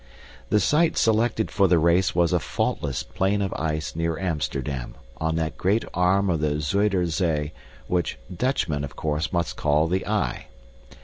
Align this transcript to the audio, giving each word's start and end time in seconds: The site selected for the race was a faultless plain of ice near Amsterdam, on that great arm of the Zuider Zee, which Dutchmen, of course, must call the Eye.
The 0.49 0.59
site 0.59 0.97
selected 0.97 1.51
for 1.51 1.67
the 1.67 1.77
race 1.77 2.15
was 2.15 2.33
a 2.33 2.39
faultless 2.39 3.03
plain 3.03 3.39
of 3.39 3.53
ice 3.55 3.95
near 3.95 4.17
Amsterdam, 4.17 4.95
on 5.17 5.35
that 5.35 5.59
great 5.59 5.85
arm 5.93 6.27
of 6.27 6.39
the 6.39 6.59
Zuider 6.59 7.05
Zee, 7.05 7.51
which 7.85 8.17
Dutchmen, 8.35 8.83
of 8.83 8.95
course, 8.95 9.31
must 9.31 9.57
call 9.57 9.85
the 9.85 10.07
Eye. 10.07 10.47